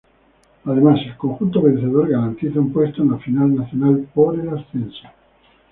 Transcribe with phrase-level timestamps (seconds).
[0.65, 5.07] Además, el conjunto vencedor garantiza un puesto en la final nacional por el ascenso.